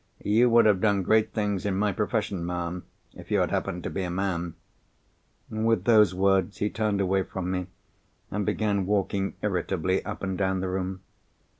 [0.23, 3.89] You would have done great things in my profession, ma'am, if you had happened to
[3.91, 4.55] be a man."
[5.51, 7.67] With those words he turned away from me,
[8.31, 11.01] and began walking irritably up and down the room.